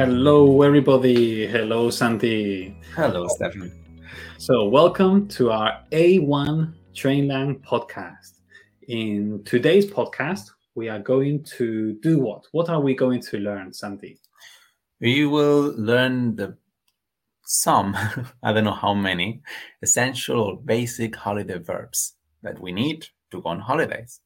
Hello, 0.00 0.62
everybody. 0.62 1.46
Hello, 1.46 1.90
Santi. 1.90 2.74
Hello, 2.96 3.28
Stefan. 3.28 3.70
So, 4.38 4.66
welcome 4.66 5.28
to 5.28 5.50
our 5.50 5.84
A1 5.92 6.72
Trainlang 6.94 7.62
podcast. 7.62 8.40
In 8.88 9.42
today's 9.44 9.84
podcast, 9.84 10.52
we 10.74 10.88
are 10.88 11.00
going 11.00 11.44
to 11.58 11.98
do 12.00 12.18
what? 12.18 12.46
What 12.52 12.70
are 12.70 12.80
we 12.80 12.94
going 12.94 13.20
to 13.20 13.36
learn, 13.40 13.74
Santi? 13.74 14.18
We 15.02 15.26
will 15.26 15.74
learn 15.76 16.34
the 16.34 16.56
some, 17.42 17.94
I 18.42 18.54
don't 18.54 18.64
know 18.64 18.72
how 18.72 18.94
many, 18.94 19.42
essential 19.82 20.40
or 20.40 20.56
basic 20.62 21.14
holiday 21.14 21.58
verbs 21.58 22.14
that 22.42 22.58
we 22.58 22.72
need 22.72 23.06
to 23.32 23.42
go 23.42 23.50
on 23.50 23.60
holidays. 23.60 24.22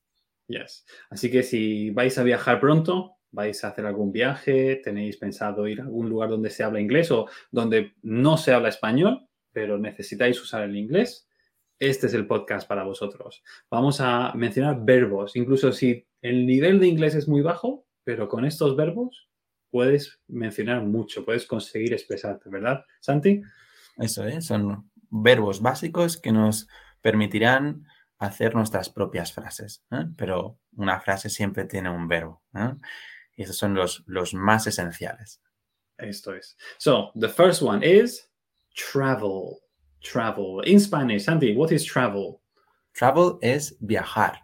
Yes. 0.47 0.85
Así 1.13 1.33
que 1.33 1.43
si 1.43 1.91
vais 1.91 2.17
a 2.17 2.23
viajar 2.23 2.61
pronto, 2.61 3.14
vais 3.35 3.65
a 3.65 3.69
hacer 3.69 3.85
algún 3.85 4.13
viaje, 4.13 4.81
tenéis 4.83 5.17
pensado 5.17 5.67
ir 5.67 5.81
a 5.81 5.85
algún 5.85 6.09
lugar 6.09 6.31
donde 6.31 6.51
se 6.51 6.63
habla 6.63 6.81
inglés 6.81 7.11
o 7.11 7.29
donde 7.51 7.95
no 8.03 8.37
se 8.37 8.53
habla 8.53 8.69
español, 8.69 9.29
pero 9.53 9.77
necesitáis 9.77 10.41
usar 10.41 10.63
el 10.63 10.77
inglés, 10.77 11.29
este 11.79 12.07
es 12.07 12.15
el 12.15 12.27
podcast 12.27 12.69
para 12.69 12.85
vosotros. 12.85 13.43
Vamos 13.69 14.01
a 14.01 14.33
mencionar 14.35 14.85
verbos, 14.85 15.35
incluso 15.37 15.73
si 15.73 16.07
el 16.23 16.47
nivel 16.47 16.79
de 16.79 16.87
inglés 16.87 17.15
es 17.17 17.29
muy 17.29 17.43
bajo, 17.43 17.87
pero 18.05 18.29
con 18.29 18.45
estos 18.45 18.77
verbos 18.77 19.29
puedes 19.71 20.21
mencionar 20.29 20.83
mucho, 20.83 21.25
puedes 21.25 21.47
conseguir 21.47 21.93
expresarte, 21.93 22.49
¿verdad, 22.49 22.85
Santi? 23.01 23.43
Eso 23.97 24.25
es, 24.25 24.47
son 24.47 24.91
verbos 25.11 25.61
básicos 25.61 26.17
que 26.17 26.31
nos 26.31 26.69
permitirán 27.01 27.85
hacer 28.19 28.55
nuestras 28.55 28.89
propias 28.91 29.33
frases, 29.33 29.85
¿eh? 29.91 30.07
pero 30.17 30.59
una 30.77 31.01
frase 31.01 31.29
siempre 31.29 31.65
tiene 31.65 31.91
un 31.91 32.07
verbo. 32.09 32.43
¿eh? 32.55 32.75
Y 33.37 33.43
esos 33.43 33.57
son 33.57 33.75
los, 33.75 34.03
los 34.07 34.35
más 34.35 34.67
esenciales. 34.67 35.41
Esto 35.99 36.35
es. 36.35 36.57
So, 36.79 37.11
the 37.15 37.29
first 37.29 37.63
one 37.63 37.83
is 37.83 38.29
travel. 38.75 39.61
Travel. 40.03 40.61
In 40.67 40.79
Spanish, 40.79 41.25
Santi, 41.25 41.55
what 41.57 41.73
is 41.73 41.85
travel? 41.85 42.41
Travel 42.95 43.39
es 43.43 43.77
viajar. 43.81 44.41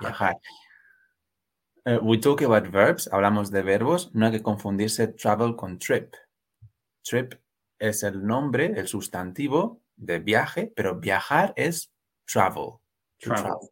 Viajar. 0.00 0.36
Uh, 1.86 1.98
we 2.02 2.18
talk 2.18 2.40
about 2.42 2.70
verbs, 2.70 3.08
hablamos 3.12 3.50
de 3.50 3.62
verbos, 3.62 4.10
no 4.14 4.26
hay 4.26 4.32
que 4.32 4.42
confundirse 4.42 5.08
travel 5.08 5.54
con 5.54 5.78
trip. 5.78 6.14
Trip 7.02 7.34
es 7.78 8.02
el 8.02 8.24
nombre, 8.26 8.72
el 8.76 8.88
sustantivo 8.88 9.82
de 9.96 10.18
viaje, 10.18 10.72
pero 10.74 10.98
viajar 10.98 11.52
es 11.56 11.92
travel. 12.26 12.80
Travel. 13.18 13.42
travel. 13.42 13.68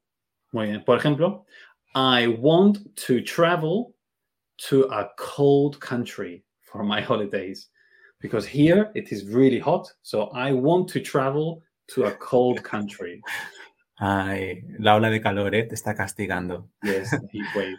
Muy 0.52 0.66
bien. 0.68 0.84
Por 0.84 0.98
ejemplo, 0.98 1.46
I 1.94 2.26
want 2.26 2.78
to 3.06 3.22
travel 3.24 3.94
to 4.68 4.84
a 4.84 5.10
cold 5.18 5.80
country 5.80 6.44
for 6.60 6.82
my 6.82 7.00
holidays 7.10 7.68
because 8.20 8.46
here 8.46 8.90
it 8.94 9.12
is 9.12 9.26
really 9.26 9.58
hot. 9.58 9.92
So 10.02 10.28
I 10.28 10.52
want 10.52 10.88
to 10.90 11.00
travel 11.00 11.62
to 11.88 12.04
a 12.04 12.12
cold 12.12 12.62
country. 12.62 13.20
Ay, 14.00 14.62
la 14.78 14.96
ola 14.96 15.10
de 15.10 15.20
calor 15.20 15.54
eh, 15.54 15.66
te 15.68 15.74
está 15.74 15.94
castigando. 15.96 16.68
Yes, 16.82 17.14
heat 17.30 17.46
wave. 17.56 17.78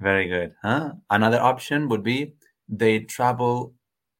Very 0.00 0.28
good. 0.28 0.54
Huh? 0.62 0.92
Another 1.10 1.40
option 1.40 1.88
would 1.88 2.02
be 2.02 2.34
they 2.68 3.00
travel 3.00 3.74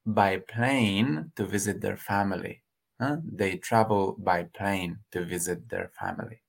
by 0.07 0.39
plane 0.39 1.33
to 1.37 1.45
visit 1.45 1.81
their 1.81 1.97
family. 1.97 2.63
Huh? 3.01 3.19
They 3.31 3.57
travel 3.57 4.17
by 4.19 4.45
plane 4.45 4.99
to 5.13 5.25
visit 5.25 5.69
their 5.69 5.91
family. 6.01 6.41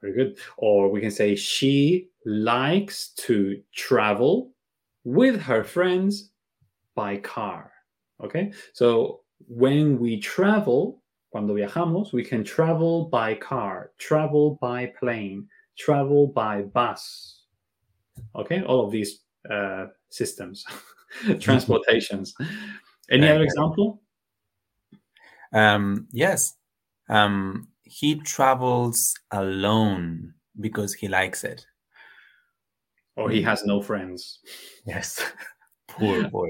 Very 0.00 0.14
good. 0.14 0.38
Or 0.56 0.90
we 0.90 1.00
can 1.00 1.10
say 1.10 1.34
she 1.34 2.08
likes 2.24 3.10
to 3.18 3.60
travel 3.74 4.52
with 5.04 5.40
her 5.40 5.64
friends 5.64 6.30
by 6.94 7.16
car. 7.16 7.72
Okay. 8.22 8.52
So 8.72 9.20
when 9.48 9.98
we 9.98 10.20
travel, 10.20 11.02
cuando 11.30 11.54
viajamos, 11.54 12.12
we 12.12 12.24
can 12.24 12.44
travel 12.44 13.06
by 13.06 13.34
car, 13.34 13.92
travel 13.98 14.58
by 14.60 14.92
plane, 14.98 15.48
travel 15.76 16.28
by 16.28 16.62
bus. 16.62 17.44
Okay. 18.36 18.62
All 18.62 18.84
of 18.84 18.92
these 18.92 19.20
uh, 19.50 19.86
systems, 20.10 20.64
transportations. 21.40 22.34
Any 23.10 23.28
other 23.28 23.42
example? 23.42 24.02
Um, 25.52 26.08
yes. 26.12 26.54
Um, 27.08 27.68
he 27.82 28.14
travels 28.14 29.14
alone 29.30 30.34
because 30.58 30.94
he 30.94 31.08
likes 31.08 31.44
it. 31.44 31.66
Or 33.16 33.30
he 33.30 33.42
has 33.42 33.64
no 33.64 33.82
friends. 33.82 34.40
Yes. 34.86 35.20
Poor 35.88 36.28
boy. 36.30 36.48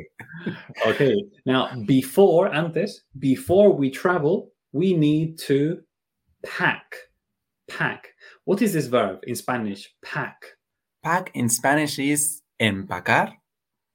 Okay. 0.86 1.14
Now, 1.44 1.68
before, 1.86 2.54
antes, 2.54 3.02
before 3.18 3.72
we 3.72 3.90
travel, 3.90 4.52
we 4.72 4.94
need 4.94 5.38
to 5.40 5.80
pack. 6.44 6.94
Pack. 7.68 8.08
What 8.44 8.62
is 8.62 8.72
this 8.72 8.86
verb 8.86 9.20
in 9.24 9.34
Spanish? 9.34 9.92
Pack. 10.04 10.44
Pack 11.02 11.32
in 11.34 11.48
Spanish 11.48 11.98
is 11.98 12.42
empacar, 12.60 13.32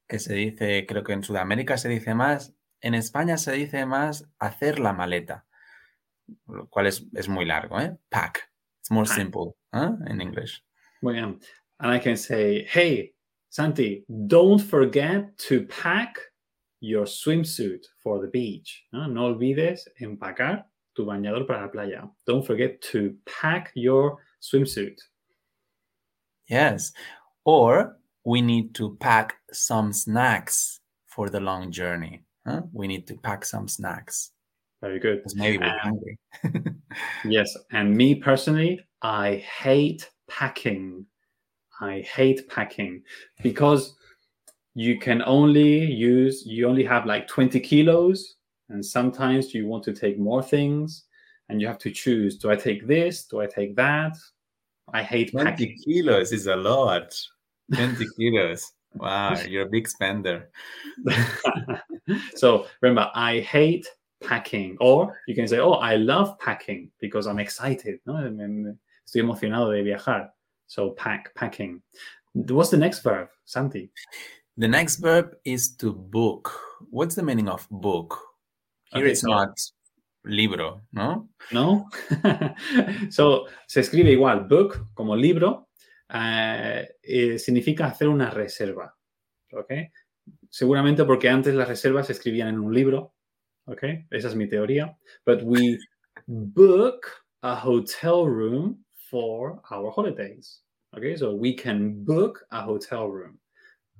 que 0.08 0.18
se 0.18 0.34
dice, 0.34 0.86
creo 0.86 1.02
que 1.02 1.14
en 1.14 1.22
Sudamérica 1.22 1.78
se 1.78 1.88
dice 1.88 2.14
más, 2.14 2.52
en 2.82 2.94
España 2.94 3.38
se 3.38 3.52
dice 3.52 3.86
más 3.86 4.24
hacer 4.38 4.78
la 4.78 4.92
maleta, 4.92 5.46
lo 6.46 6.68
cual 6.68 6.86
es, 6.86 7.06
es 7.14 7.28
muy 7.28 7.46
largo, 7.46 7.80
¿eh? 7.80 7.96
Pack. 8.10 8.50
It's 8.80 8.90
more 8.90 9.06
Pack. 9.06 9.16
simple 9.16 9.54
¿eh? 9.72 9.90
in 10.10 10.20
English. 10.20 10.62
Muy 11.00 11.14
bien. 11.14 11.40
And 11.80 11.90
I 11.90 11.98
can 11.98 12.16
say, 12.16 12.64
hey, 12.64 13.12
Santi, 13.50 14.04
don't 14.26 14.58
forget 14.58 15.36
to 15.38 15.64
pack 15.66 16.18
your 16.80 17.04
swimsuit 17.04 17.84
for 18.02 18.20
the 18.20 18.28
beach. 18.28 18.84
No, 18.92 19.06
no 19.06 19.34
olvides 19.34 19.80
empacar 20.00 20.64
tu 20.94 21.04
bañador 21.06 21.46
para 21.46 21.62
la 21.62 21.68
playa. 21.68 22.08
Don't 22.26 22.44
forget 22.46 22.80
to 22.92 23.14
pack 23.26 23.70
your 23.74 24.18
swimsuit. 24.42 24.98
Yes. 26.48 26.92
Or 27.44 27.96
we 28.24 28.42
need 28.42 28.74
to 28.74 28.96
pack 29.00 29.34
some 29.52 29.92
snacks 29.92 30.80
for 31.06 31.28
the 31.30 31.40
long 31.40 31.70
journey. 31.70 32.22
huh? 32.46 32.62
We 32.72 32.86
need 32.88 33.06
to 33.08 33.14
pack 33.16 33.44
some 33.44 33.68
snacks 33.68 34.32
Very 34.80 34.98
good. 35.00 35.22
maybe 35.34 35.58
we're 35.58 35.78
hungry. 35.78 36.18
Yes, 37.24 37.56
and 37.72 37.96
me 37.96 38.14
personally, 38.14 38.80
I 39.02 39.36
hate 39.36 40.08
packing. 40.28 41.06
I 41.80 42.00
hate 42.00 42.48
packing 42.48 43.02
because 43.42 43.94
you 44.74 44.98
can 44.98 45.22
only 45.22 45.84
use, 45.84 46.44
you 46.46 46.68
only 46.68 46.84
have 46.84 47.06
like 47.06 47.26
20 47.28 47.60
kilos, 47.60 48.36
and 48.68 48.84
sometimes 48.84 49.54
you 49.54 49.66
want 49.66 49.84
to 49.84 49.92
take 49.92 50.18
more 50.18 50.42
things, 50.42 51.04
and 51.48 51.60
you 51.60 51.66
have 51.66 51.78
to 51.78 51.90
choose 51.90 52.36
do 52.36 52.50
I 52.50 52.56
take 52.56 52.86
this? 52.86 53.24
Do 53.24 53.40
I 53.40 53.46
take 53.46 53.74
that? 53.76 54.16
I 54.92 55.02
hate 55.02 55.32
20 55.32 55.50
packing. 55.50 55.76
kilos 55.84 56.32
is 56.32 56.46
a 56.46 56.56
lot. 56.56 57.18
20 57.74 58.06
kilos. 58.16 58.72
Wow, 58.94 59.38
you're 59.46 59.66
a 59.66 59.68
big 59.68 59.86
spender. 59.86 60.50
so 62.34 62.66
remember, 62.80 63.10
I 63.14 63.40
hate 63.40 63.86
packing, 64.22 64.76
or 64.80 65.14
you 65.26 65.34
can 65.34 65.46
say, 65.46 65.58
Oh, 65.58 65.72
I 65.72 65.96
love 65.96 66.38
packing 66.38 66.90
because 67.00 67.26
I'm 67.26 67.38
excited. 67.38 68.00
¿no? 68.06 68.14
Estoy 68.14 69.20
emocionado 69.20 69.72
de 69.72 69.82
viajar. 69.82 70.30
So 70.68 70.90
pack, 70.90 71.34
packing. 71.34 71.82
What's 72.34 72.70
the 72.70 72.76
next 72.76 73.00
verb, 73.00 73.28
Santi? 73.44 73.90
The 74.56 74.68
next 74.68 74.96
verb 74.96 75.34
is 75.44 75.74
to 75.76 75.92
book. 75.92 76.52
What's 76.90 77.14
the 77.14 77.22
meaning 77.22 77.48
of 77.48 77.66
book? 77.70 78.18
Here 78.92 79.02
Okay, 79.02 79.12
it's 79.12 79.22
so- 79.22 79.28
not 79.28 79.58
libro, 80.24 80.82
no? 80.92 81.28
¿No? 81.52 81.88
so 83.10 83.46
se 83.66 83.80
escribe 83.80 84.10
igual, 84.12 84.46
book 84.46 84.88
como 84.94 85.16
libro, 85.16 85.68
eh, 86.12 86.86
eh, 87.02 87.38
significa 87.38 87.86
hacer 87.86 88.08
una 88.08 88.30
reserva. 88.30 88.94
¿Ok? 89.52 89.72
Seguramente 90.50 91.04
porque 91.04 91.30
antes 91.30 91.54
las 91.54 91.68
reservas 91.68 92.06
se 92.06 92.12
escribían 92.12 92.48
en 92.48 92.58
un 92.60 92.74
libro. 92.74 93.14
¿Ok? 93.66 93.84
Esa 94.10 94.28
es 94.28 94.34
mi 94.34 94.48
teoría. 94.48 94.98
But 95.24 95.42
we 95.42 95.78
book 96.26 97.06
a 97.42 97.54
hotel 97.64 98.26
room 98.26 98.84
for 99.10 99.60
our 99.70 99.90
holidays. 99.90 100.60
Okay, 100.96 101.16
so 101.16 101.34
we 101.34 101.54
can 101.54 102.04
book 102.04 102.40
a 102.50 102.62
hotel 102.62 103.08
room. 103.08 103.38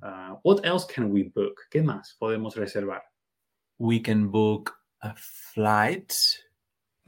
Uh, 0.01 0.35
what 0.43 0.65
else 0.65 0.85
can 0.85 1.09
we 1.11 1.23
book? 1.23 1.57
¿Qué 1.71 1.83
más 1.83 2.15
podemos 2.21 2.55
reservar? 2.55 3.01
We 3.79 3.99
can 3.99 4.29
book 4.29 4.75
a 5.03 5.13
flight 5.53 6.15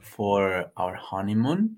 for 0.00 0.70
our 0.76 0.94
honeymoon 0.94 1.76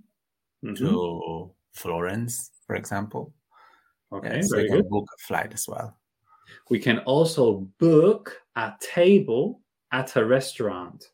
Mhm. 0.62 0.76
to 0.78 1.54
Florence, 1.72 2.50
for 2.66 2.76
example. 2.76 3.32
Okay, 4.12 4.36
Yes, 4.36 4.50
very 4.50 4.62
we 4.64 4.68
can 4.68 4.76
good. 4.82 4.88
book 4.88 5.06
a 5.12 5.18
flight 5.26 5.52
as 5.52 5.66
well. 5.68 5.98
We 6.70 6.78
can 6.78 6.98
also 7.00 7.68
book 7.78 8.40
a 8.56 8.74
table 8.80 9.62
at 9.92 10.16
a 10.16 10.24
restaurant. 10.24 11.12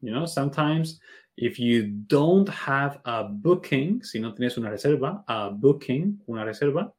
You 0.00 0.12
know, 0.12 0.26
sometimes 0.26 1.00
if 1.42 1.58
you 1.58 1.88
don't 2.06 2.48
have 2.48 3.00
a 3.04 3.24
booking, 3.24 4.00
si 4.04 4.20
no 4.20 4.30
tienes 4.30 4.56
una 4.58 4.70
reserva, 4.70 5.24
a 5.26 5.50
booking, 5.50 6.16
una 6.28 6.44
reserva, 6.44 6.92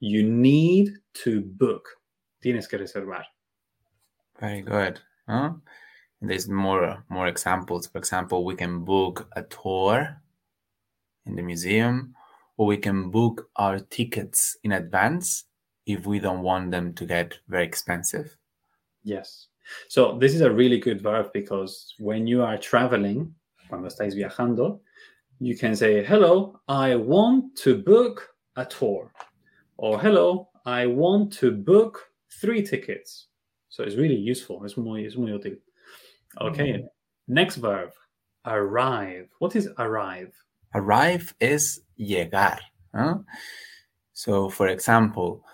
you 0.00 0.22
need 0.22 0.92
to 1.14 1.40
book. 1.40 1.88
Tienes 2.44 2.68
que 2.68 2.78
reservar. 2.78 3.24
Very 4.38 4.60
good. 4.60 5.00
Huh? 5.26 5.52
There's 6.20 6.46
more 6.46 7.04
more 7.08 7.26
examples. 7.26 7.86
For 7.86 7.96
example, 7.96 8.44
we 8.44 8.54
can 8.54 8.84
book 8.84 9.30
a 9.34 9.42
tour 9.44 10.20
in 11.24 11.34
the 11.34 11.42
museum, 11.42 12.14
or 12.58 12.66
we 12.66 12.76
can 12.76 13.10
book 13.10 13.48
our 13.56 13.78
tickets 13.78 14.58
in 14.62 14.72
advance 14.72 15.44
if 15.86 16.04
we 16.04 16.18
don't 16.18 16.42
want 16.42 16.70
them 16.70 16.92
to 16.96 17.06
get 17.06 17.38
very 17.48 17.64
expensive. 17.64 18.36
Yes. 19.04 19.48
So 19.88 20.18
this 20.18 20.34
is 20.34 20.42
a 20.42 20.50
really 20.50 20.78
good 20.78 21.00
verb 21.00 21.32
because 21.32 21.94
when 21.98 22.26
you 22.26 22.42
are 22.42 22.58
traveling, 22.58 23.34
cuando 23.68 23.88
estáis 23.88 24.14
viajando, 24.14 24.80
you 25.38 25.56
can 25.56 25.74
say, 25.76 26.04
"Hello, 26.04 26.60
I 26.68 26.96
want 26.96 27.56
to 27.62 27.82
book 27.82 28.34
a 28.56 28.64
tour," 28.64 29.12
or 29.76 29.98
"Hello, 30.00 30.48
I 30.64 30.86
want 30.86 31.32
to 31.40 31.50
book 31.50 32.10
three 32.40 32.62
tickets." 32.62 33.28
So 33.68 33.82
it's 33.84 33.96
really 33.96 34.16
useful. 34.16 34.64
Es 34.64 34.76
muy, 34.76 35.04
es 35.04 35.16
muy 35.16 35.32
útil. 35.32 35.58
Okay. 36.40 36.72
Mm. 36.72 36.88
Next 37.28 37.56
verb, 37.56 37.92
arrive. 38.44 39.28
What 39.38 39.56
is 39.56 39.68
arrive? 39.78 40.32
Arrive 40.74 41.34
is 41.40 41.82
llegar. 41.98 42.58
huh? 42.94 43.18
So, 44.12 44.48
for 44.48 44.68
example, 44.68 45.44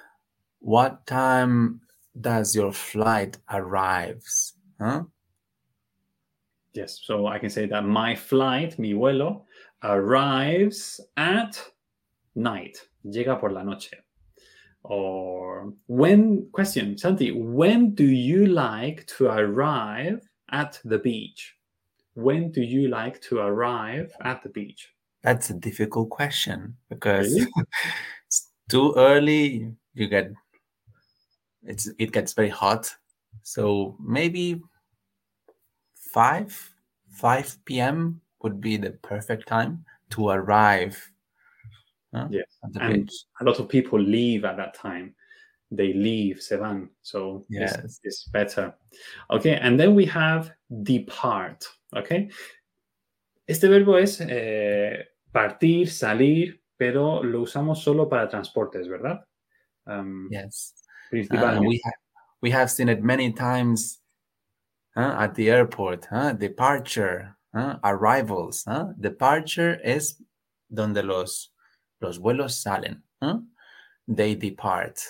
what 0.60 1.06
time 1.06 1.80
does 2.20 2.54
your 2.54 2.72
flight 2.72 3.38
arrives? 3.50 4.54
Huh? 4.80 5.04
Yes. 6.74 7.00
So 7.02 7.26
I 7.26 7.38
can 7.38 7.50
say 7.50 7.66
that 7.66 7.84
my 7.84 8.14
flight, 8.14 8.78
mi 8.78 8.92
vuelo, 8.94 9.42
arrives 9.82 11.00
at 11.16 11.62
night. 12.34 12.78
Llega 13.04 13.38
por 13.38 13.50
la 13.50 13.62
noche. 13.62 13.94
Or 14.84 15.72
when, 15.86 16.48
question, 16.52 16.98
Santi, 16.98 17.30
when 17.30 17.94
do 17.94 18.04
you 18.04 18.46
like 18.46 19.06
to 19.18 19.26
arrive 19.26 20.28
at 20.50 20.80
the 20.84 20.98
beach? 20.98 21.56
When 22.14 22.50
do 22.50 22.62
you 22.62 22.88
like 22.88 23.20
to 23.22 23.38
arrive 23.38 24.12
at 24.22 24.42
the 24.42 24.48
beach? 24.48 24.88
That's 25.22 25.50
a 25.50 25.54
difficult 25.54 26.10
question 26.10 26.76
because 26.88 27.32
Really? 27.32 27.46
it's 28.26 28.48
too 28.68 28.92
early. 28.96 29.72
You 29.94 30.08
get 30.08 30.32
it's 31.64 31.88
it 31.98 32.12
gets 32.12 32.32
very 32.32 32.48
hot. 32.48 32.92
So 33.42 33.96
maybe 34.00 34.60
five 36.12 36.74
five 37.10 37.56
p.m. 37.64 38.20
would 38.42 38.60
be 38.60 38.76
the 38.76 38.90
perfect 39.02 39.46
time 39.46 39.84
to 40.10 40.28
arrive 40.28 41.12
Yes. 42.30 42.44
And 42.62 43.04
beach. 43.06 43.24
a 43.40 43.44
lot 43.44 43.58
of 43.58 43.68
people 43.68 43.98
leave 43.98 44.44
at 44.44 44.56
that 44.56 44.74
time. 44.74 45.14
They 45.70 45.94
leave, 45.94 46.42
se 46.42 46.56
van. 46.56 46.90
So 47.02 47.44
Yes. 47.48 47.98
it's, 48.04 48.28
better. 48.28 48.74
Okay, 49.30 49.56
and 49.56 49.80
then 49.80 49.94
we 49.94 50.04
have 50.06 50.52
depart. 50.82 51.64
Okay. 51.96 52.28
Este 53.48 53.68
verbo 53.68 53.96
es 53.96 54.20
eh, 54.20 55.04
partir, 55.32 55.88
salir, 55.90 56.60
pero 56.76 57.22
lo 57.22 57.42
usamos 57.42 57.82
solo 57.82 58.08
para 58.08 58.28
transportes, 58.28 58.88
¿verdad? 58.88 59.24
Um, 59.86 60.28
Yes. 60.30 60.74
Uh, 61.12 61.60
we 61.60 61.80
have 61.84 61.94
we 62.42 62.50
have 62.50 62.70
seen 62.70 62.88
it 62.88 63.02
many 63.02 63.32
times 63.32 64.01
huh, 64.94 65.16
at 65.18 65.34
the 65.34 65.50
airport. 65.50 66.06
Huh? 66.06 66.32
Departure, 66.32 67.36
huh? 67.54 67.78
arrivals. 67.84 68.64
Huh? 68.66 68.88
Departure 69.00 69.80
es 69.84 70.16
donde 70.72 71.04
los 71.04 71.50
los 72.00 72.18
vuelos 72.18 72.52
salen. 72.62 73.02
Huh? 73.22 73.38
They 74.08 74.34
depart. 74.34 75.00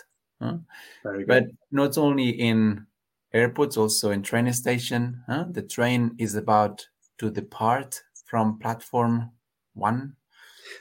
Huh? 0.41 0.59
Very 1.03 1.25
good. 1.25 1.29
But 1.29 1.45
not 1.71 1.99
only 1.99 2.31
in 2.31 2.87
airports, 3.33 3.77
also 3.77 4.11
in 4.11 4.23
train 4.23 4.53
station. 4.53 5.23
Huh? 5.27 5.47
The 5.51 5.63
train 5.63 6.15
is 6.19 6.35
about 6.35 6.87
to 7.19 7.31
depart 7.31 8.03
from 8.27 8.59
platform 8.59 9.31
one. 9.75 10.15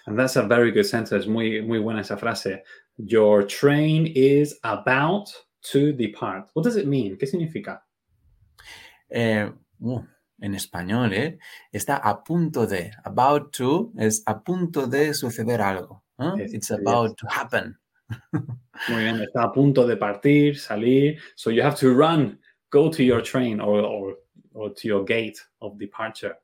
And 0.05 0.17
that's 0.17 0.35
a 0.35 0.43
very 0.43 0.71
good 0.71 0.85
sentence. 0.85 1.25
Muy, 1.27 1.61
muy 1.61 1.79
buena 1.79 1.99
esa 1.99 2.17
frase. 2.17 2.59
Your 2.97 3.43
train 3.43 4.07
is 4.07 4.59
about 4.63 5.31
to 5.71 5.93
depart. 5.93 6.49
What 6.53 6.63
does 6.63 6.75
it 6.75 6.87
mean? 6.87 7.17
¿Qué 7.17 7.27
significa? 7.27 7.79
Eh, 9.11 9.51
uh, 9.79 10.01
en 10.39 10.55
español, 10.55 11.13
¿eh? 11.13 11.37
Está 11.71 11.97
a 11.97 12.23
punto 12.23 12.65
de. 12.65 12.91
About 13.03 13.51
to 13.55 13.91
es 13.97 14.23
a 14.25 14.41
punto 14.43 14.87
de 14.87 15.13
suceder 15.13 15.61
algo. 15.61 16.03
¿eh? 16.17 16.31
Yes, 16.37 16.53
It's 16.53 16.69
yes. 16.69 16.79
about 16.79 17.17
to 17.17 17.27
happen. 17.27 17.77
Muy 18.89 19.03
bien, 19.03 19.21
está 19.21 19.43
a 19.43 19.51
punto 19.51 19.85
de 19.85 19.95
partir, 19.95 20.57
salir. 20.57 21.19
So 21.35 21.51
you 21.51 21.61
have 21.61 21.77
to 21.79 21.93
run, 21.93 22.39
go 22.71 22.89
to 22.89 23.03
your 23.03 23.21
train 23.21 23.61
or, 23.61 23.79
or, 23.81 24.17
or 24.53 24.73
to 24.73 24.87
your 24.87 25.05
gate 25.05 25.39
of 25.61 25.77
departure. 25.77 26.35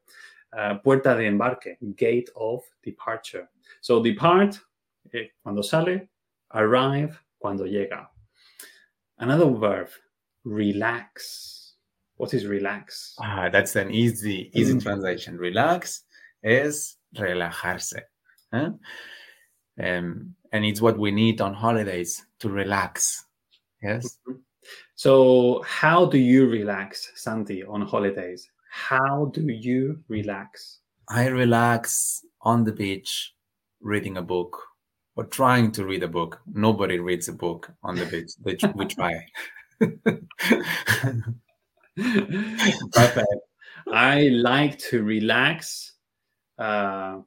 Uh, 0.54 0.76
puerta 0.76 1.16
de 1.16 1.26
embarque, 1.26 1.78
gate 1.96 2.30
of 2.36 2.64
departure. 2.84 3.50
So 3.82 4.02
depart, 4.02 4.60
eh, 5.14 5.32
cuando 5.44 5.62
sale, 5.62 6.10
arrive, 6.52 7.20
cuando 7.40 7.66
llega. 7.66 8.10
Another 9.18 9.50
verb, 9.50 9.90
relax. 10.46 11.57
What 12.18 12.34
is 12.34 12.46
relax? 12.46 13.16
Ah, 13.20 13.50
that's 13.50 13.76
an 13.76 13.92
easy, 13.92 14.52
easy 14.54 14.74
Mm. 14.74 14.82
translation. 14.84 15.38
Relax 15.38 16.04
is 16.44 16.98
relajarse. 17.16 18.02
¿eh? 18.54 18.70
Um, 19.80 20.36
and 20.52 20.66
it's 20.66 20.82
what 20.82 20.98
we 20.98 21.12
need 21.12 21.42
on 21.42 21.54
holidays 21.54 22.26
to 22.40 22.50
relax. 22.50 23.26
Yes. 23.82 24.20
So, 24.96 25.62
how 25.64 26.06
do 26.08 26.18
you 26.18 26.48
relax, 26.48 27.12
Santi, 27.16 27.64
on 27.64 27.82
holidays? 27.84 28.50
How 28.72 29.26
do 29.34 29.42
you 29.48 30.04
relax? 30.10 30.80
I 31.10 31.28
relax 31.28 32.26
on 32.42 32.64
the 32.64 32.74
beach 32.74 33.34
reading 33.82 34.18
a 34.18 34.22
book 34.24 34.58
or 35.16 35.26
trying 35.26 35.72
to 35.74 35.86
read 35.86 36.04
a 36.04 36.08
book. 36.08 36.42
Nobody 36.48 37.00
reads 37.00 37.28
a 37.30 37.34
book 37.34 37.72
on 37.84 37.96
the 37.96 38.06
beach. 38.06 38.64
We 38.76 38.86
try. 38.96 39.26
Perfect. 41.98 43.28
I 43.92 44.30
like 44.30 44.78
to 44.90 45.04
relax 45.04 45.94
uh, 46.58 47.20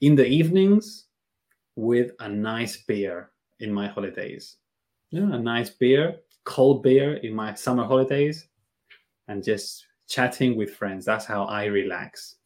in 0.00 0.14
the 0.14 0.26
evenings 0.26 1.06
with 1.74 2.12
a 2.20 2.28
nice 2.28 2.76
beer 2.76 3.30
in 3.60 3.72
my 3.72 3.88
holidays. 3.88 4.56
Yeah, 5.10 5.32
a 5.32 5.38
nice 5.38 5.70
beer, 5.70 6.16
cold 6.44 6.82
beer 6.82 7.14
in 7.14 7.34
my 7.34 7.54
summer 7.54 7.84
holidays, 7.84 8.48
and 9.28 9.42
just 9.42 9.86
chatting 10.08 10.56
with 10.56 10.74
friends. 10.74 11.04
That's 11.04 11.24
how 11.24 11.44
I 11.44 11.64
relax. 11.66 12.36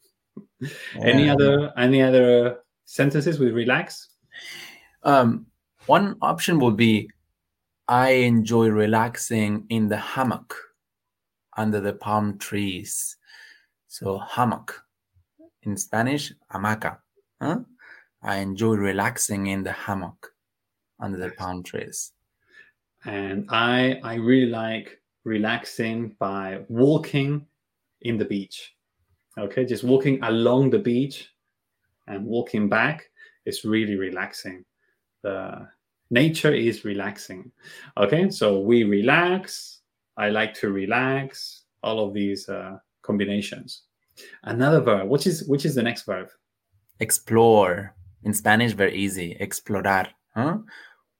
Any 1.01 1.29
other 1.29 1.73
any 1.77 2.01
other 2.01 2.59
sentences 2.85 3.39
with 3.39 3.53
relax? 3.53 4.09
Um, 5.03 5.47
one 5.87 6.15
option 6.21 6.59
would 6.59 6.77
be 6.77 7.09
I 7.87 8.11
enjoy 8.11 8.67
relaxing 8.69 9.65
in 9.69 9.89
the 9.89 9.97
hammock 9.97 10.55
under 11.61 11.79
the 11.79 11.93
palm 11.93 12.37
trees. 12.37 13.17
So, 13.87 14.17
hammock 14.17 14.83
in 15.63 15.77
Spanish, 15.77 16.33
hamaca. 16.51 16.97
Huh? 17.41 17.59
I 18.23 18.37
enjoy 18.37 18.75
relaxing 18.75 19.47
in 19.47 19.63
the 19.63 19.71
hammock 19.71 20.33
under 20.99 21.17
the 21.17 21.31
palm 21.31 21.63
trees. 21.63 22.13
and 23.05 23.47
I 23.49 23.99
I 24.03 24.15
really 24.15 24.49
like 24.49 25.01
relaxing 25.23 26.15
by 26.19 26.61
walking 26.69 27.45
in 28.01 28.17
the 28.17 28.25
beach. 28.25 28.75
Okay, 29.37 29.65
just 29.65 29.83
walking 29.83 30.21
along 30.23 30.69
the 30.71 30.79
beach 30.79 31.29
and 32.07 32.25
walking 32.25 32.69
back 32.69 33.09
is 33.45 33.65
really 33.65 33.95
relaxing. 33.95 34.65
The 35.23 35.67
nature 36.09 36.53
is 36.53 36.85
relaxing. 36.85 37.51
Okay, 37.95 38.29
so 38.29 38.59
we 38.59 38.83
relax. 38.83 39.80
I 40.17 40.29
like 40.29 40.53
to 40.55 40.71
relax. 40.71 41.63
All 41.83 42.05
of 42.05 42.13
these 42.13 42.47
uh, 42.47 42.77
combinations. 43.01 43.83
Another 44.43 44.81
verb. 44.81 45.09
Which 45.09 45.25
is 45.25 45.47
which 45.47 45.65
is 45.65 45.73
the 45.73 45.81
next 45.81 46.03
verb? 46.03 46.29
Explore. 46.99 47.95
In 48.23 48.33
Spanish, 48.33 48.73
very 48.73 48.95
easy. 48.95 49.35
Explorar. 49.39 50.09
Huh? 50.35 50.59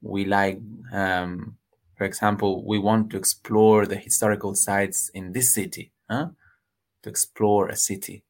We 0.01 0.25
like, 0.25 0.59
um, 0.93 1.57
for 1.95 2.03
example, 2.03 2.63
we 2.63 2.77
want 2.77 3.09
to 3.09 3.17
explore 3.17 3.87
the 3.87 3.95
historical 3.95 4.53
sites 4.53 5.09
in 5.15 5.31
this 5.31 5.53
city. 5.53 5.91
Huh? 6.09 6.27
To 7.01 7.09
explore 7.09 7.69
a 7.69 7.75
city. 7.75 8.23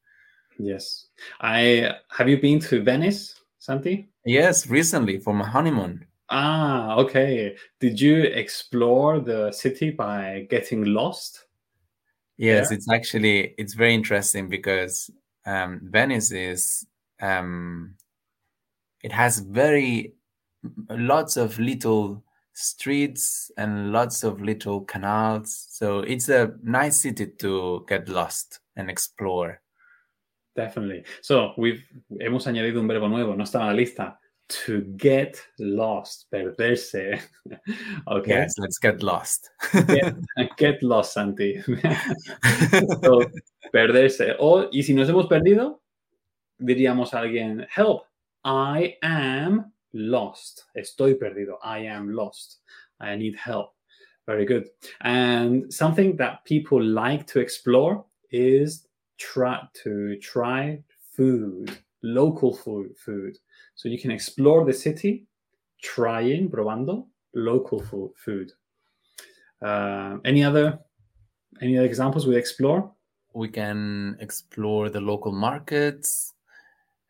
Yes. 0.57 1.07
I 1.41 1.95
have 2.09 2.29
you 2.29 2.39
been 2.39 2.59
to 2.59 2.81
Venice, 2.81 3.35
Santi? 3.59 4.09
Yes, 4.25 4.67
recently 4.67 5.19
for 5.19 5.33
my 5.33 5.47
honeymoon. 5.47 6.05
Ah, 6.31 6.95
okay. 6.95 7.57
Did 7.81 7.99
you 7.99 8.23
explore 8.23 9.19
the 9.19 9.51
city 9.51 9.91
by 9.91 10.47
getting 10.49 10.85
lost? 10.85 11.45
Yes, 12.37 12.69
Yeah. 12.71 12.77
it's 12.77 12.89
actually 12.89 13.53
it's 13.57 13.73
very 13.73 13.93
interesting 13.93 14.47
because 14.47 15.11
um, 15.45 15.81
Venice 15.83 16.31
is 16.31 16.87
um, 17.21 17.95
it 19.03 19.11
has 19.11 19.39
very 19.39 20.13
lots 20.89 21.35
of 21.35 21.59
little 21.59 22.23
streets 22.53 23.51
and 23.57 23.91
lots 23.91 24.23
of 24.23 24.41
little 24.41 24.81
canals. 24.81 25.67
So 25.69 25.99
it's 25.99 26.29
a 26.29 26.53
nice 26.63 27.01
city 27.01 27.27
to 27.39 27.85
get 27.89 28.07
lost 28.07 28.59
and 28.77 28.89
explore. 28.89 29.59
Definitely. 30.55 31.03
So, 31.21 31.53
we've, 31.57 31.83
hemos 32.19 32.45
añadido 32.45 32.79
un 32.81 32.87
verbo 32.87 33.07
nuevo, 33.07 33.35
no 33.35 33.43
estaba 33.43 33.65
en 33.65 33.69
la 33.69 33.73
lista. 33.81 34.19
To 34.65 34.81
get 34.97 35.41
lost, 35.59 36.27
perderse. 36.31 36.93
okay. 38.07 38.29
Yes, 38.31 38.53
let's 38.57 38.77
get 38.79 39.01
lost. 39.01 39.49
get, 39.87 40.15
get 40.57 40.83
lost, 40.83 41.13
Santi. 41.13 41.61
so, 43.01 43.23
perderse. 43.73 44.35
O, 44.39 44.69
y 44.71 44.83
si 44.83 44.93
nos 44.93 45.07
hemos 45.07 45.27
perdido, 45.27 45.81
diríamos 46.59 47.13
a 47.13 47.19
alguien, 47.19 47.65
help, 47.69 48.03
I 48.43 48.97
am 49.01 49.71
lost. 49.93 50.65
Estoy 50.75 51.15
perdido. 51.15 51.57
I 51.63 51.79
am 51.85 52.13
lost. 52.13 52.59
I 52.99 53.15
need 53.15 53.35
help. 53.35 53.73
Very 54.27 54.45
good. 54.45 54.69
And 55.01 55.73
something 55.73 56.15
that 56.17 56.45
people 56.45 56.81
like 56.81 57.25
to 57.27 57.39
explore 57.39 58.05
is 58.31 58.87
try 59.17 59.61
to 59.83 60.17
try 60.19 60.81
food, 61.11 61.77
local 62.03 62.53
food, 62.53 62.97
food. 62.97 63.37
So 63.81 63.89
you 63.89 63.97
can 63.97 64.11
explore 64.11 64.63
the 64.63 64.73
city, 64.73 65.25
trying, 65.81 66.51
probando 66.51 67.07
local 67.33 67.79
food. 67.81 68.11
food. 68.15 68.51
Uh, 69.59 70.19
any 70.23 70.43
other 70.43 70.77
any 71.63 71.79
other 71.79 71.87
examples 71.87 72.27
we 72.27 72.35
explore? 72.35 72.91
We 73.33 73.47
can 73.47 74.17
explore 74.19 74.89
the 74.91 75.01
local 75.01 75.31
markets 75.31 76.35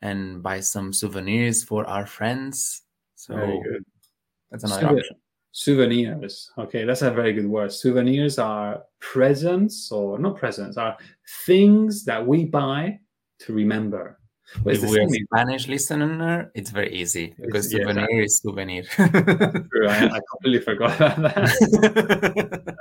and 0.01 0.41
buy 0.41 0.61
some 0.61 0.93
souvenirs 0.93 1.61
for 1.61 1.85
our 1.87 2.05
friends. 2.07 2.83
So 3.15 3.35
Very 3.35 3.59
good. 3.63 3.83
that's 4.49 4.63
another 4.63 4.81
Souvenir- 4.81 4.99
option. 4.99 5.17
Souvenirs. 5.51 6.51
Okay, 6.57 6.85
that's 6.85 7.01
a 7.01 7.11
very 7.11 7.33
good 7.33 7.47
word. 7.47 7.73
Souvenirs 7.73 8.39
are 8.39 8.83
presents, 9.01 9.91
or 9.91 10.17
not 10.17 10.37
presents, 10.37 10.77
are 10.77 10.95
things 11.45 12.05
that 12.05 12.25
we 12.25 12.45
buy 12.45 12.97
to 13.39 13.51
remember. 13.53 14.20
Well, 14.63 14.75
If 14.75 14.81
the 14.81 14.87
we're 14.87 15.01
a 15.03 15.07
same 15.09 15.15
in- 15.15 15.25
Spanish 15.31 15.67
listener, 15.67 16.51
it's 16.53 16.71
very 16.71 16.91
easy 16.93 17.33
because 17.39 17.71
yeah, 17.71 17.79
souvenir 17.85 18.21
is 18.21 18.39
souvenir. 18.41 18.83
True, 19.71 19.87
I, 19.87 20.09
I 20.17 20.19
completely 20.29 20.59
forgot 20.59 20.95
about 20.99 21.17
that. 21.35 22.77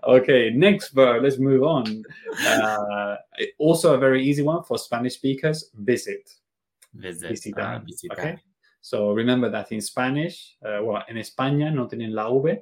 okay, 0.04 0.50
next 0.50 0.90
verb. 0.90 1.22
Let's 1.22 1.38
move 1.38 1.62
on. 1.62 2.02
Uh, 2.46 3.16
also, 3.58 3.94
a 3.94 3.98
very 3.98 4.24
easy 4.24 4.42
one 4.42 4.62
for 4.64 4.78
Spanish 4.78 5.14
speakers: 5.14 5.70
visit. 5.74 6.30
Visit. 6.94 7.30
Visitar, 7.30 7.76
ah, 7.76 7.80
visitar. 7.84 8.12
okay? 8.18 8.38
So 8.80 9.12
remember 9.12 9.50
that 9.50 9.70
in 9.72 9.80
Spanish, 9.80 10.56
uh, 10.64 10.80
well, 10.82 11.04
en 11.08 11.16
España 11.18 11.70
no 11.72 11.86
tienen 11.86 12.14
la 12.14 12.28
V, 12.32 12.58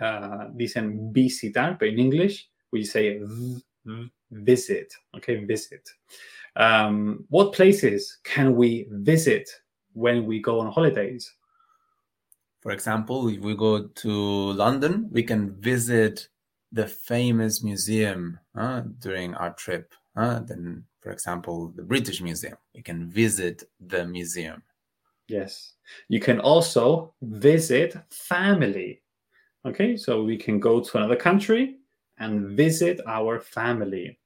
uh, 0.00 0.50
dicen 0.54 1.10
visitar, 1.12 1.78
but 1.78 1.88
in 1.88 1.98
English 1.98 2.48
we 2.70 2.84
say 2.84 3.18
v- 3.18 4.10
visit. 4.30 4.92
Okay, 5.16 5.44
visit. 5.44 5.88
Um, 6.56 7.24
what 7.28 7.52
places 7.52 8.18
can 8.24 8.54
we 8.54 8.86
visit 8.90 9.48
when 9.92 10.26
we 10.26 10.40
go 10.40 10.60
on 10.60 10.70
holidays? 10.70 11.32
For 12.60 12.72
example, 12.72 13.28
if 13.28 13.40
we 13.40 13.54
go 13.54 13.88
to 13.88 14.10
London, 14.52 15.08
we 15.12 15.22
can 15.22 15.54
visit 15.60 16.28
the 16.72 16.86
famous 16.86 17.62
museum 17.62 18.38
uh, 18.56 18.82
during 18.98 19.34
our 19.34 19.52
trip. 19.52 19.94
Uh, 20.16 20.40
then, 20.40 20.84
for 21.00 21.10
example, 21.10 21.72
the 21.76 21.82
British 21.82 22.22
Museum, 22.22 22.56
we 22.74 22.82
can 22.82 23.10
visit 23.10 23.64
the 23.80 24.06
museum. 24.06 24.62
Yes. 25.28 25.74
You 26.08 26.20
can 26.20 26.40
also 26.40 27.14
visit 27.22 27.96
family. 28.10 29.02
Okay, 29.66 29.96
so 29.96 30.22
we 30.22 30.36
can 30.36 30.60
go 30.60 30.80
to 30.80 30.98
another 30.98 31.16
country 31.16 31.76
and 32.18 32.56
visit 32.56 33.00
our 33.06 33.40
family. 33.40 34.18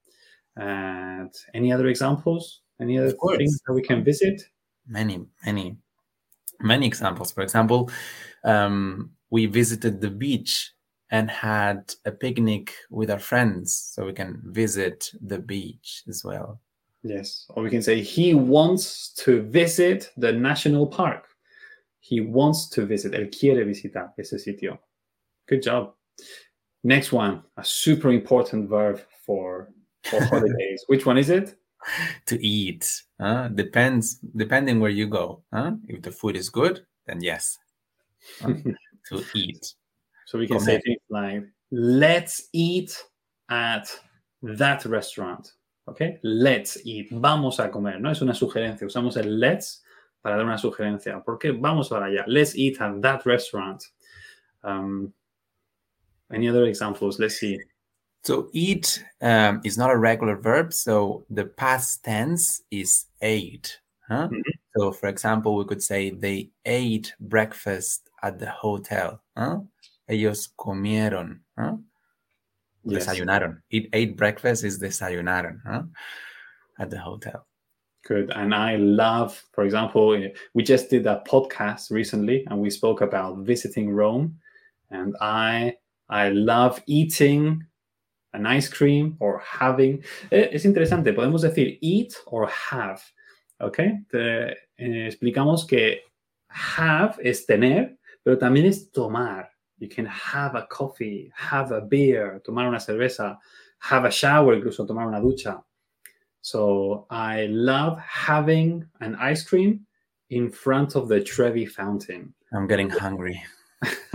And 0.59 1.33
any 1.55 1.73
other 1.73 1.87
examples? 1.87 2.62
Any 2.81 2.99
other 2.99 3.15
things 3.37 3.61
that 3.67 3.73
we 3.73 3.83
can 3.83 4.05
visit? 4.05 4.43
Many, 4.87 5.25
many, 5.45 5.77
many 6.61 6.87
examples. 6.87 7.33
For 7.33 7.43
example, 7.43 7.91
um, 8.45 9.11
we 9.31 9.47
visited 9.47 10.00
the 10.00 10.11
beach 10.11 10.73
and 11.11 11.31
had 11.31 11.95
a 12.05 12.11
picnic 12.11 12.75
with 12.91 13.11
our 13.11 13.19
friends, 13.19 13.93
so 13.95 14.05
we 14.05 14.12
can 14.12 14.43
visit 14.45 15.11
the 15.23 15.38
beach 15.38 16.03
as 16.09 16.23
well. 16.25 16.61
Yes. 17.03 17.47
Or 17.50 17.62
we 17.62 17.71
can 17.71 17.83
say 17.83 18.03
he 18.03 18.35
wants 18.35 19.15
to 19.25 19.43
visit 19.43 20.11
the 20.17 20.33
national 20.33 20.87
park. 20.87 21.25
He 22.00 22.21
wants 22.21 22.69
to 22.71 22.85
visit. 22.85 23.12
Él 23.12 23.31
quiere 23.31 23.65
visitar 23.65 24.12
ese 24.19 24.35
sitio. 24.45 24.79
Good 25.47 25.62
job. 25.62 25.95
Next 26.85 27.12
one, 27.12 27.43
a 27.57 27.65
super 27.65 28.11
important 28.11 28.69
verb 28.69 29.00
for 29.25 29.71
for 30.05 30.23
holidays. 30.25 30.85
Which 30.87 31.07
one 31.07 31.19
is 31.19 31.31
it? 31.31 31.57
to 32.26 32.45
eat. 32.45 33.02
Uh, 33.21 33.49
depends 33.49 34.19
depending 34.37 34.81
where 34.81 34.90
you 34.90 35.07
go. 35.07 35.43
Huh? 35.52 35.73
If 35.88 36.02
the 36.02 36.11
food 36.11 36.37
is 36.37 36.49
good, 36.49 36.85
then 37.07 37.21
yes. 37.21 37.59
To 38.43 39.25
eat. 39.35 39.75
So 40.26 40.38
we 40.38 40.47
can 40.47 40.61
say 40.61 40.78
things 40.81 41.00
like, 41.09 41.43
let's 41.71 42.49
eat 42.52 42.95
at 43.49 43.88
that 44.43 44.85
restaurant. 44.85 45.52
Okay? 45.88 46.19
Let's 46.23 46.76
eat. 46.85 47.09
Vamos 47.11 47.59
a 47.59 47.71
comer. 47.71 47.99
No 48.00 48.11
es 48.11 48.21
una 48.21 48.35
sugerencia. 48.35 48.87
Usamos 48.87 49.17
el 49.17 49.40
let's 49.40 49.83
para 50.23 50.37
dar 50.37 50.45
una 50.45 50.59
sugerencia. 50.59 51.25
¿Por 51.25 51.38
qué? 51.38 51.52
Vamos 51.52 51.88
para 51.88 52.07
allá. 52.07 52.25
Let's 52.26 52.55
eat 52.55 52.78
at 52.83 53.00
that 53.00 53.25
restaurant. 53.25 53.83
Um, 54.62 55.14
any 56.31 56.50
other 56.50 56.67
examples? 56.67 57.19
Let's 57.19 57.38
see. 57.38 57.59
So 58.25 58.50
eat 58.52 59.04
um, 59.20 59.60
is 59.64 59.78
not 59.78 59.90
a 59.90 59.96
regular 59.96 60.37
verb, 60.37 60.72
so 60.72 61.25
the 61.30 61.44
past 61.44 62.04
tense 62.04 62.62
is 62.70 63.06
ate. 63.22 63.78
Huh? 64.08 64.28
Mhm. 64.28 64.42
So, 64.76 64.92
for 64.92 65.08
example, 65.08 65.54
we 65.56 65.64
could 65.64 65.82
say 65.82 66.10
they 66.10 66.50
ate 66.64 67.14
breakfast 67.20 68.08
at 68.22 68.38
the 68.38 68.50
hotel. 68.50 69.22
Huh? 69.37 69.60
Ellos 70.08 70.48
comieron. 70.58 71.40
Huh? 71.58 71.76
Yes. 72.84 73.06
Desayunaron. 73.06 73.60
Eat 73.70 73.88
ate 73.92 74.16
breakfast 74.16 74.64
is 74.64 74.78
desayunaron 74.80 75.60
huh? 75.66 75.82
at 76.78 76.90
the 76.90 76.98
hotel. 76.98 77.46
Good. 78.04 78.30
And 78.30 78.54
I 78.54 78.76
love, 78.76 79.42
for 79.52 79.64
example, 79.64 80.14
eh, 80.14 80.30
we 80.54 80.62
just 80.62 80.88
did 80.88 81.06
a 81.06 81.22
podcast 81.28 81.90
recently 81.90 82.46
and 82.46 82.58
we 82.58 82.70
spoke 82.70 83.02
about 83.02 83.38
visiting 83.38 83.90
Rome. 83.90 84.38
And 84.90 85.14
I 85.20 85.76
I 86.08 86.30
love 86.30 86.82
eating 86.87 87.66
an 88.38 88.47
ice 88.47 88.68
cream 88.68 89.16
or 89.21 89.40
having. 89.40 90.02
eh, 90.30 90.50
Es 90.52 90.64
interesante, 90.64 91.12
podemos 91.12 91.42
decir 91.42 91.78
eat 91.80 92.14
or 92.26 92.49
have. 92.71 93.00
¿Ok? 93.61 93.78
Te- 94.11 94.52
eh, 94.76 95.07
explicamos 95.07 95.66
que 95.66 96.02
have 96.49 97.16
es 97.23 97.45
tener, 97.47 97.99
pero 98.23 98.38
también 98.38 98.66
es 98.66 98.90
tomar. 98.92 99.50
You 99.78 99.88
can 99.88 100.07
have 100.07 100.57
a 100.57 100.66
coffee, 100.68 101.30
have 101.35 101.73
a 101.73 101.80
beer, 101.80 102.40
tomar 102.45 102.66
una 102.68 102.78
cerveza, 102.80 103.38
have 103.80 104.07
a 104.07 104.11
shower, 104.11 104.54
incluso 104.57 104.87
tomar 104.87 105.07
una 105.07 105.21
ducha. 105.21 105.62
So 106.40 107.07
I 107.11 107.47
love 107.49 107.99
having 107.99 108.85
an 109.00 109.16
ice 109.16 109.42
cream 109.45 109.87
in 110.30 110.50
front 110.50 110.95
of 110.97 111.09
the 111.09 111.21
Trevi 111.21 111.66
fountain. 111.66 112.33
I'm 112.52 112.66
getting 112.66 112.90
hungry. 112.90 113.42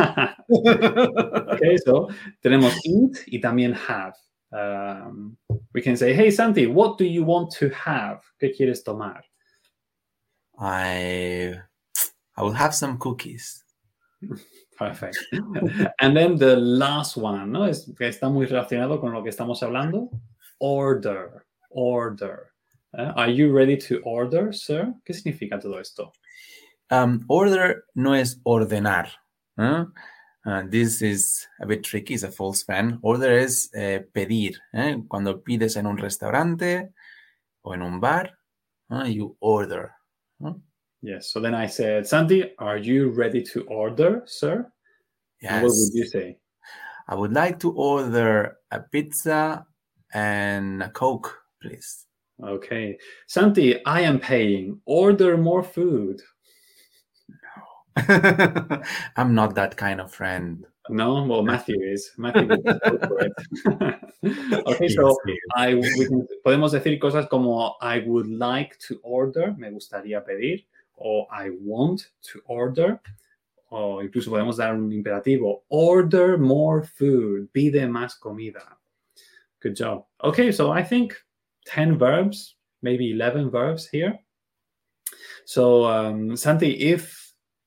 okay, 1.53 1.77
so 1.77 2.09
tenemos 2.43 2.73
eat 2.85 3.23
y 3.27 3.39
también 3.39 3.73
have. 3.73 4.13
Um, 4.51 5.35
we 5.73 5.81
can 5.81 5.97
say, 5.97 6.13
hey 6.13 6.29
Santi, 6.29 6.67
what 6.67 6.97
do 6.97 7.05
you 7.05 7.23
want 7.23 7.51
to 7.51 7.69
have? 7.69 8.21
¿Qué 8.39 8.53
quieres 8.55 8.83
tomar? 8.83 9.21
I 10.59 11.55
I 12.37 12.41
will 12.41 12.53
have 12.53 12.73
some 12.73 12.97
cookies. 12.97 13.63
Perfect. 14.77 15.17
and 15.99 16.15
then 16.15 16.35
the 16.35 16.55
last 16.55 17.15
one, 17.15 17.51
¿no? 17.51 17.65
Es, 17.65 17.85
que 17.97 18.07
está 18.07 18.29
muy 18.29 18.45
relacionado 18.47 18.99
con 18.99 19.13
lo 19.13 19.23
que 19.23 19.29
estamos 19.29 19.61
hablando. 19.61 20.09
Order, 20.59 21.45
order. 21.69 22.51
Eh, 22.97 23.11
Are 23.15 23.29
you 23.29 23.51
ready 23.51 23.77
to 23.77 24.01
order, 24.03 24.51
sir? 24.53 24.93
¿Qué 25.05 25.13
significa 25.13 25.59
todo 25.59 25.79
esto? 25.79 26.11
Um, 26.89 27.23
order 27.27 27.85
no 27.95 28.15
es 28.15 28.39
ordenar. 28.43 29.09
¿eh? 29.57 29.85
Uh, 30.45 30.63
this 30.67 31.01
is 31.01 31.47
a 31.61 31.65
bit 31.65 31.83
tricky, 31.83 32.13
it's 32.13 32.23
a 32.23 32.31
false 32.31 32.63
fan. 32.63 32.99
Order 33.01 33.39
es 33.39 33.69
eh, 33.73 34.01
pedir. 34.13 34.57
¿eh? 34.73 34.97
Cuando 35.07 35.41
pides 35.41 35.77
en 35.77 35.87
un 35.87 35.97
restaurante 35.97 36.89
o 37.61 37.73
en 37.73 37.81
un 37.81 37.99
bar, 38.01 38.37
¿eh? 38.91 39.07
you 39.07 39.37
order. 39.39 39.91
Yes. 41.01 41.31
So 41.31 41.39
then 41.39 41.55
I 41.55 41.67
said, 41.67 42.07
Santi, 42.07 42.53
are 42.59 42.77
you 42.77 43.09
ready 43.09 43.41
to 43.53 43.63
order, 43.67 44.23
sir? 44.25 44.71
And 45.41 45.63
What 45.63 45.73
would 45.75 45.93
you 45.93 46.05
say? 46.05 46.37
I 47.07 47.15
would 47.15 47.33
like 47.33 47.59
to 47.59 47.71
order 47.71 48.57
a 48.71 48.79
pizza 48.79 49.65
and 50.13 50.81
a 50.81 50.89
Coke, 50.89 51.37
please. 51.61 52.05
Okay. 52.41 52.97
Santi, 53.27 53.83
I 53.85 54.01
am 54.01 54.19
paying. 54.19 54.79
Order 54.85 55.37
more 55.37 55.63
food. 55.63 56.21
I'm 59.15 59.35
not 59.35 59.55
that 59.55 59.77
kind 59.77 60.01
of 60.01 60.11
friend. 60.11 60.65
No, 60.89 61.23
well, 61.23 61.43
Matthew 61.43 61.79
is. 61.81 62.11
Matthew 62.17 62.49
okay, 64.67 64.87
so 64.89 65.17
yes. 65.25 65.37
I, 65.55 65.75
we 65.75 66.05
can- 66.07 66.27
podemos 66.45 66.71
decir 66.71 66.99
cosas 66.99 67.29
como 67.29 67.77
I 67.81 67.99
would 67.99 68.27
like 68.27 68.77
to 68.87 68.99
order, 69.03 69.53
me 69.57 69.69
gustaría 69.69 70.25
pedir, 70.25 70.65
o 70.99 71.25
I 71.31 71.51
want 71.61 72.09
to 72.31 72.41
order, 72.45 72.99
o 73.71 74.01
incluso 74.01 74.29
podemos 74.29 74.57
dar 74.57 74.75
un 74.75 74.91
imperativo, 74.91 75.63
order 75.69 76.37
more 76.37 76.83
food, 76.83 77.47
pide 77.53 77.87
más 77.87 78.19
comida. 78.19 78.77
Good 79.61 79.75
job. 79.77 80.05
Okay, 80.21 80.51
so 80.51 80.71
I 80.71 80.83
think 80.83 81.15
10 81.67 81.97
verbs, 81.97 82.55
maybe 82.81 83.11
11 83.11 83.49
verbs 83.49 83.87
here. 83.87 84.19
So, 85.45 85.85
um, 85.85 86.35
Santi, 86.35 86.71
if 86.91 87.22